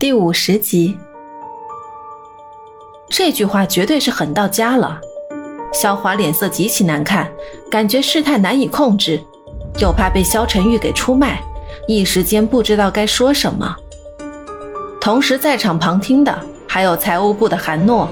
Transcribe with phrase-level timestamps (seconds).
[0.00, 0.96] 第五十集，
[3.08, 5.00] 这句话绝对是狠到家了。
[5.72, 7.28] 萧华脸色极其难看，
[7.68, 9.20] 感觉事态难以控制，
[9.80, 11.42] 又怕被萧晨玉给出卖，
[11.88, 13.74] 一时间不知道该说什么。
[15.00, 16.32] 同时在场旁听的
[16.68, 18.08] 还有财务部的韩诺，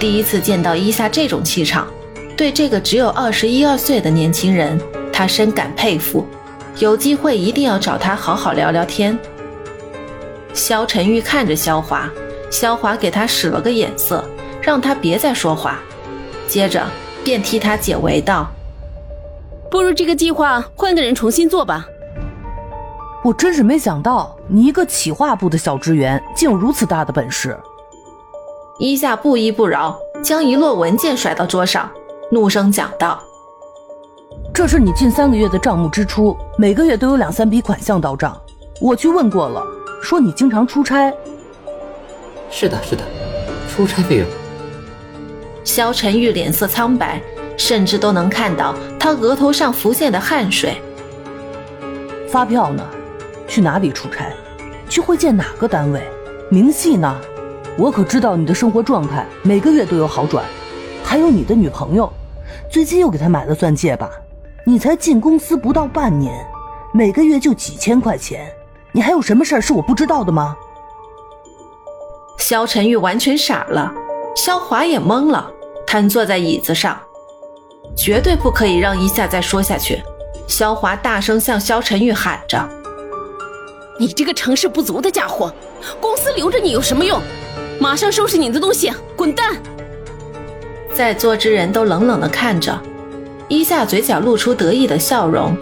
[0.00, 1.86] 第一次见到伊夏这种气场，
[2.38, 4.80] 对这个只有二十一二岁的年轻人，
[5.12, 6.26] 他深感佩服。
[6.78, 9.18] 有机会一定要找他好好聊聊天。
[10.58, 12.10] 萧晨玉看着萧华，
[12.50, 14.24] 萧华给他使了个眼色，
[14.60, 15.78] 让他别再说话。
[16.48, 16.84] 接着
[17.22, 18.48] 便替他解围道
[19.70, 21.86] ：“不如这个计划换个人重新做吧。”
[23.22, 27.56] 我真是没想到，你一个企划部的小职员，竟有如此大的本事。
[28.80, 31.88] 伊夏不依不饶，将一摞文件甩到桌上，
[32.32, 33.22] 怒声讲道
[34.52, 38.36] ：“这是你近三个月的账目支出，每个月都有两三笔款项到账。
[38.80, 39.64] 我去问过了。”
[40.00, 41.12] 说你经常出差，
[42.50, 43.02] 是的，是的，
[43.68, 44.26] 出差费用。
[45.64, 47.20] 萧晨玉脸色苍白，
[47.56, 50.80] 甚至都能看到他额头上浮现的汗水。
[52.28, 52.82] 发票呢？
[53.46, 54.32] 去哪里出差？
[54.88, 56.02] 去会见哪个单位？
[56.50, 57.20] 明细呢？
[57.76, 60.44] 我可知道你的生活状态每个月都有好转。
[61.04, 62.10] 还有你的女朋友，
[62.70, 64.10] 最近又给她买了钻戒吧？
[64.64, 66.46] 你才进公司不到半年，
[66.92, 68.50] 每个月就几千块钱。
[68.92, 70.56] 你还有什么事儿是我不知道的吗？
[72.38, 73.92] 萧晨玉完全傻了，
[74.34, 75.50] 萧华也懵了，
[75.86, 76.98] 瘫坐在椅子上，
[77.96, 80.02] 绝对不可以让一夏再说下去。
[80.46, 82.66] 萧华大声向萧晨玉喊着
[84.00, 85.52] ：“你这个成事不足的家伙，
[86.00, 87.20] 公司留着你有什么用？
[87.78, 89.56] 马上收拾你的东西，滚蛋！”
[90.94, 92.80] 在座之人都冷冷的看着，
[93.46, 95.54] 一夏嘴角露出得意的笑容。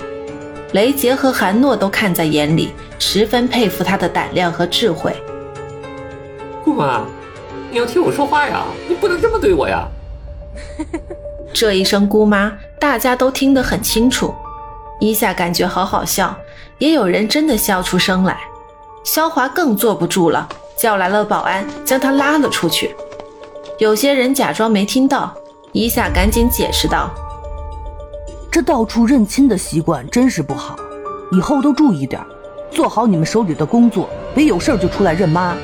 [0.73, 5.15] 雷杰和韩诺都看在眼里，十分佩服他的胆量和智慧。
[6.65, 7.05] 姑妈，
[7.71, 9.87] 你要听我说话呀，你不能这么对我呀！
[11.53, 14.35] 这一声“姑妈”，大家都听得很清楚。
[15.01, 16.35] 一下感觉好好笑，
[16.79, 18.39] 也有人真的笑出声来。
[19.05, 22.95] 肖华更坐不住了，叫来了保安，将他拉了出去。
[23.79, 25.35] 有些人假装没听到，
[25.73, 27.11] 一下赶紧解释道。
[28.51, 30.77] 这到处认亲的习惯真是不好，
[31.31, 32.21] 以后都注意点，
[32.71, 35.57] 做好你们手里的工作，别有事就出来认妈。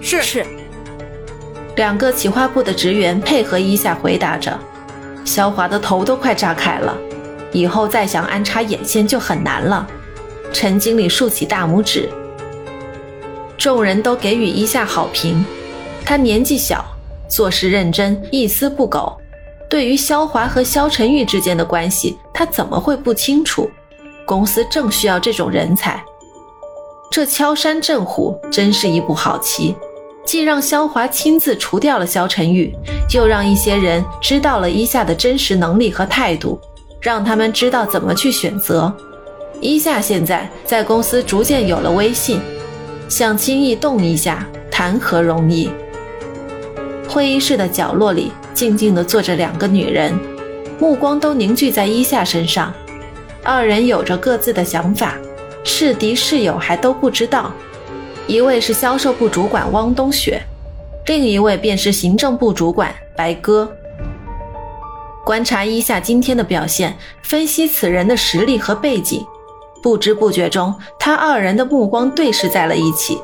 [0.00, 0.44] 是是。
[1.76, 4.56] 两个企划部的职员配合一下回答着，
[5.24, 6.96] 肖华的头都快炸开了，
[7.52, 9.86] 以后再想安插眼线就很难了。
[10.52, 12.08] 陈经理竖起大拇指，
[13.58, 15.44] 众人都给予一下好评，
[16.04, 16.84] 他年纪小，
[17.28, 19.16] 做事认真，一丝不苟。
[19.68, 23.68] 对于肖华和肖晨玉之间的关系，他怎么会不清楚？
[24.26, 26.02] 公司正需要这种人才。
[27.10, 29.74] 这敲山震虎真是一步好棋，
[30.24, 32.74] 既让肖华亲自除掉了肖晨玉，
[33.14, 36.58] 又让一些人知道了伊夏的真实能力和态度，
[37.00, 38.92] 让他们知道怎么去选择。
[39.60, 42.40] 伊夏现在在公司逐渐有了威信，
[43.08, 45.70] 想轻易动一下，谈何容易？
[47.08, 48.32] 会议室的角落里。
[48.54, 50.16] 静静地坐着两个女人，
[50.78, 52.72] 目光都凝聚在伊夏身上。
[53.44, 55.16] 二人有着各自的想法，
[55.64, 57.52] 是敌是友还都不知道。
[58.26, 60.40] 一位是销售部主管汪冬雪，
[61.06, 63.70] 另一位便是行政部主管白鸽。
[65.26, 69.22] 观察一下今天的表现，分析此人的实力和背景，
[69.82, 73.18] 不知不觉中，他二人的目光对视在了一起，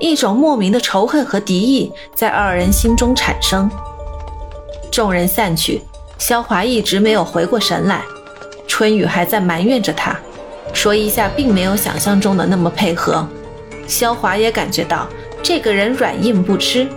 [0.00, 3.70] 一种莫名的仇恨和敌意在二人心中产生。
[4.90, 5.82] 众人散去，
[6.18, 8.02] 萧华一直没有回过神来。
[8.82, 10.18] 春雨还在埋怨着他，
[10.72, 13.24] 说一下并没有想象中的那么配合。
[13.86, 15.06] 肖华也感觉到
[15.40, 16.88] 这个人软硬不吃，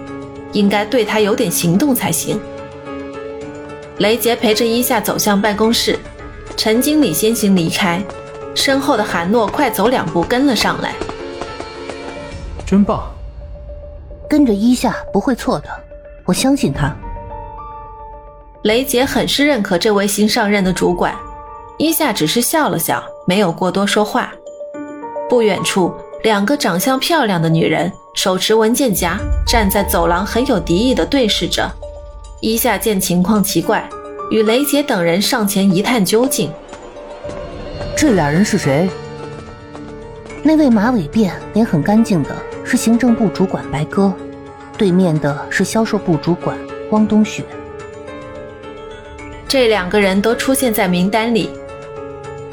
[0.51, 2.41] 应该对他有点行动才行。
[4.00, 6.00] 雷杰陪着伊夏走向办公室，
[6.57, 8.02] 陈经理先行离开，
[8.56, 10.96] 身后的韩诺快走两步跟了上来。
[12.66, 13.03] 真棒，
[14.28, 15.70] 跟着伊夏不会错的，
[16.26, 16.91] 我相信他。
[18.64, 21.16] 雷杰很是认可这位新上任的主管，
[21.77, 24.33] 伊夏只是笑了笑，没有过多说话。
[25.29, 25.93] 不远处，
[26.23, 31.69] 两个长相漂亮的女人手持文件夹，站在走廊，很有敌意的对视着。
[32.39, 33.89] 伊夏见情况奇怪，
[34.31, 36.49] 与雷杰等人上前一探究竟。
[37.97, 38.89] 这俩人是谁？
[40.43, 42.29] 那位马尾辫、脸很干净的
[42.63, 44.13] 是行政部主管白鸽，
[44.77, 46.57] 对面的是销售部主管
[46.91, 47.43] 汪冬雪。
[49.47, 51.49] 这两个人都出现在名单里，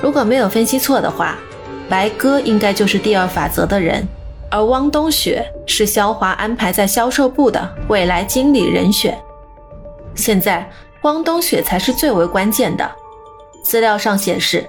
[0.03, 1.39] 如果没有分析错的话，
[1.89, 4.07] 白鸽应该就是第二法则的人，
[4.51, 9.17] 而汪冬雪是肖华安排在销售部的未来经理人选。
[10.17, 10.69] 现在，
[11.03, 12.91] 汪冬雪才是最为关键的。
[13.63, 14.69] 资料上显示，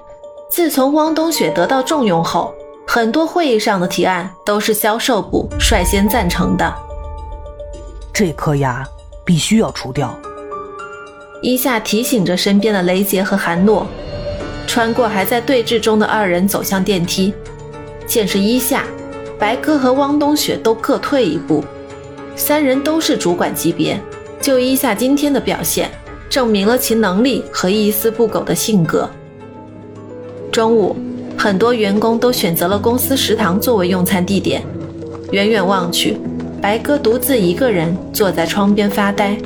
[0.52, 2.54] 自从汪冬雪得到重用后，
[2.86, 6.72] 很多会议上的提案都是销售部率先赞成的。
[8.14, 8.86] 这颗牙
[9.26, 10.16] 必须要除掉。
[11.42, 13.88] 伊夏提醒着身边的雷杰和韩诺，
[14.68, 17.34] 穿过还在对峙中的二人，走向电梯。
[18.08, 18.84] 见是伊夏，
[19.40, 21.64] 白哥和汪冬雪都各退一步，
[22.36, 24.00] 三人都是主管级别。
[24.42, 25.90] 就伊夏今天的表现，
[26.30, 29.10] 证明了其能力和一丝不苟的性格。
[30.52, 30.96] 中午，
[31.38, 34.62] 很多员工都选择了公司食堂作为用餐地点。
[35.32, 36.18] 远远望去，
[36.62, 39.38] 白哥独自一个人坐在窗边发呆。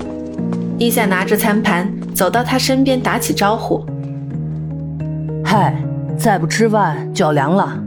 [0.80, 3.86] 伊夏拿着餐盘走到他身边，打起招呼
[5.50, 5.82] ：“嗨，
[6.18, 7.82] 再不吃饭就要凉了。”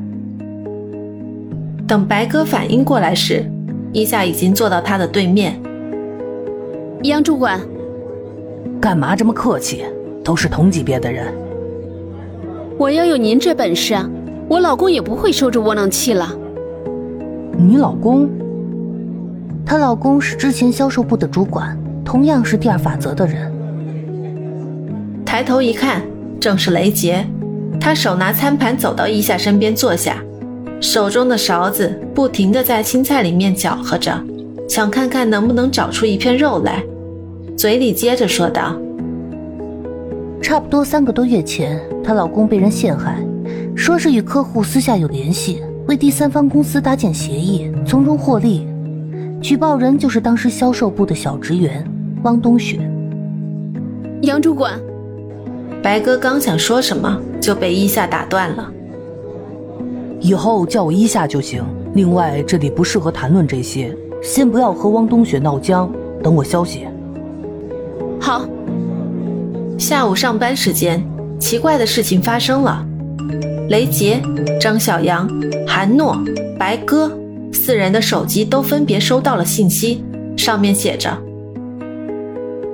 [1.86, 3.44] 等白哥反应过来时，
[3.92, 5.60] 伊夏已经坐到他的对面。
[7.02, 7.60] 杨主管，
[8.80, 9.84] 干嘛这么客气？
[10.24, 11.26] 都是同级别的人。
[12.78, 13.94] 我要有您这本事，
[14.48, 16.34] 我老公也不会受这窝囊气了。
[17.58, 18.26] 你老公？
[19.66, 23.52] 她老公是之前销售部的主管，同样是第二法则的人。
[25.26, 26.00] 抬头一看，
[26.40, 27.26] 正是雷杰。
[27.80, 30.22] 他手拿餐盘走到伊夏身边坐下，
[30.80, 34.22] 手中的勺子不停地在青菜里面搅和着，
[34.68, 36.84] 想看看能不能找出一片肉来。
[37.56, 38.76] 嘴里接着说道
[40.40, 43.18] ：“差不多三个多月前，她老公被人陷害，
[43.74, 48.66] 说是与客户私下有联系，为第三方公司搭建协议，从中获利。
[49.40, 51.82] 举报人就是当时销售部的小职员
[52.24, 52.78] 汪冬雪。”
[54.22, 54.78] 杨主管，
[55.82, 58.70] 白哥刚想说什么，就被伊夏打断了。
[60.20, 61.64] 以后叫我伊夏就行。
[61.94, 65.90] 另外，这里不适合谈论这些，先不要和汪冬雪闹僵，
[66.22, 66.86] 等我消息。
[68.20, 68.46] 好。
[69.78, 71.02] 下午上班时间，
[71.38, 72.86] 奇怪的事情发生了。
[73.70, 74.20] 雷杰、
[74.60, 75.26] 张小阳、
[75.66, 76.22] 韩诺、
[76.58, 77.10] 白鸽
[77.50, 80.04] 四人的手机都分别收到了信息，
[80.36, 81.16] 上面写着：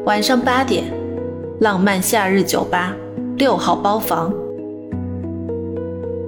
[0.05, 0.83] 晚上八点，
[1.61, 2.93] 浪漫夏日酒吧
[3.37, 4.35] 六号包房。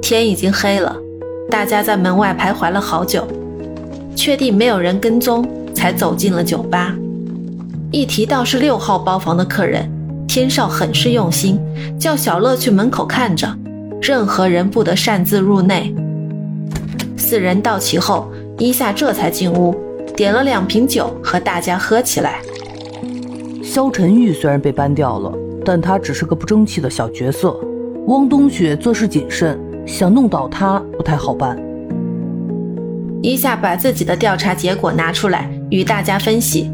[0.00, 0.96] 天已经黑了，
[1.50, 3.26] 大家在门外徘徊了好久，
[4.16, 6.94] 确定没有人跟踪，才走进了酒吧。
[7.90, 9.90] 一提到是六号包房的客人，
[10.26, 11.58] 天少很是用心，
[11.98, 13.48] 叫小乐去门口看着，
[14.00, 15.94] 任何人不得擅自入内。
[17.16, 19.74] 四人到齐后，伊夏这才进屋，
[20.16, 22.40] 点了两瓶酒和大家喝起来。
[23.62, 25.32] 萧晨玉虽然被搬掉了，
[25.64, 27.58] 但他只是个不争气的小角色。
[28.06, 29.58] 汪冬雪做事谨慎，
[29.88, 31.58] 想弄倒他不太好办。
[33.22, 36.70] 伊夏把自己的调查结果拿出来与大家分析。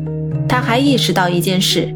[0.48, 1.88] 他还意识到一件事：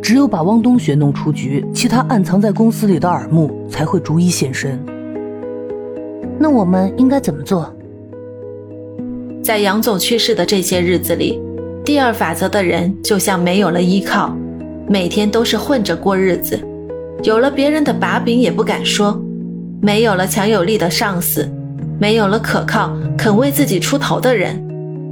[0.00, 4.78] 只有把汪东学弄出局，其他暗藏在公司里的耳目才会逐一现身。
[6.38, 7.74] 那我们应该怎么做？
[9.42, 11.40] 在杨总去世的这些日子里，
[11.84, 14.36] 第二法则的人就像没有了依靠，
[14.86, 16.60] 每天都是混着过日子，
[17.24, 19.20] 有了别人的把柄也不敢说，
[19.84, 21.50] 没有了强有力的上司，
[21.98, 24.56] 没有了可靠肯为自己出头的人。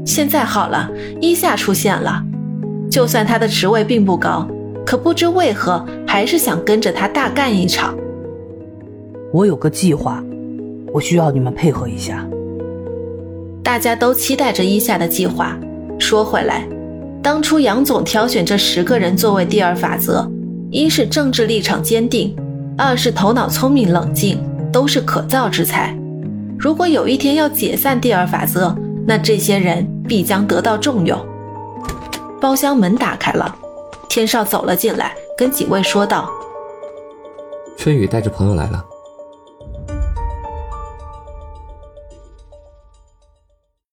[0.06, 0.88] 现在好了，
[1.20, 2.22] 伊夏出现了。
[2.88, 4.46] 就算他的职位并不高，
[4.86, 7.96] 可不知为何还是想跟着他大干一场。
[9.32, 10.22] 我有个计划，
[10.92, 12.24] 我需要你们配合一下。
[13.64, 15.58] 大家都期待着伊夏的计划。
[15.98, 16.64] 说回来，
[17.20, 20.30] 当初杨总挑选这十个人作为第二法则，
[20.70, 22.36] 一是政治立场坚定，
[22.78, 24.40] 二是头脑聪明冷静，
[24.72, 25.96] 都是可造之材。
[26.58, 28.74] 如果有一天要解散第二法则，
[29.06, 31.18] 那这些人必将得到重用。
[32.40, 33.54] 包厢门打开了，
[34.08, 36.30] 天少走了进来，跟几位说道
[37.76, 38.84] ：“春雨带着朋友来了。”